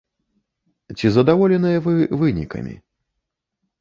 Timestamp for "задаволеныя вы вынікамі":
1.17-2.75